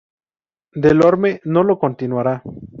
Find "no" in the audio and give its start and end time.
1.43-1.61